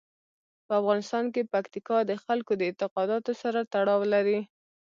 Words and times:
په 0.65 0.73
افغانستان 0.81 1.25
کې 1.33 1.49
پکتیکا 1.53 1.97
د 2.05 2.11
خلکو 2.23 2.51
د 2.55 2.61
اعتقاداتو 2.69 3.31
سره 3.41 3.59
تړاو 3.73 4.01
لري. 4.13 4.39